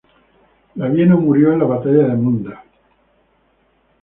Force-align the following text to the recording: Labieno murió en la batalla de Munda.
Labieno 0.77 1.17
murió 1.19 1.53
en 1.53 1.59
la 1.59 1.65
batalla 1.65 2.07
de 2.07 2.15
Munda. 2.15 2.63